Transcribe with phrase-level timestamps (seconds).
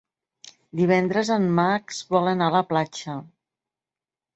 [0.79, 3.23] Divendres en Max vol anar a la platja.